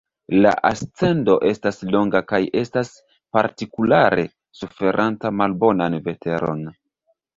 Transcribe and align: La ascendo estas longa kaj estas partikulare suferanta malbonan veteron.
La 0.43 0.51
ascendo 0.69 1.33
estas 1.49 1.77
longa 1.95 2.21
kaj 2.31 2.39
estas 2.63 2.91
partikulare 3.37 4.25
suferanta 4.63 5.33
malbonan 5.43 5.99
veteron. 6.09 6.65